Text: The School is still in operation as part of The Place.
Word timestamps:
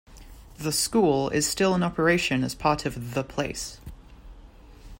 The 0.57 0.71
School 0.71 1.29
is 1.29 1.45
still 1.47 1.75
in 1.75 1.83
operation 1.83 2.43
as 2.43 2.55
part 2.55 2.87
of 2.87 3.13
The 3.13 3.23
Place. 3.23 3.79